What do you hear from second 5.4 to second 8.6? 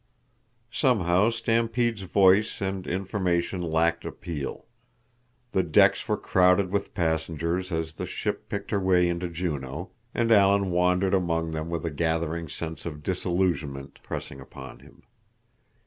The decks were crowded with passengers as the ship